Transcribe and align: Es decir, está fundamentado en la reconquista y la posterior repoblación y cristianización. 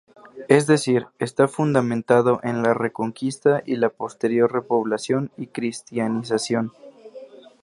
Es 0.47 0.65
decir, 0.65 1.05
está 1.19 1.47
fundamentado 1.47 2.39
en 2.41 2.63
la 2.63 2.73
reconquista 2.73 3.61
y 3.67 3.75
la 3.75 3.89
posterior 3.89 4.51
repoblación 4.51 5.29
y 5.37 5.45
cristianización. 5.45 6.71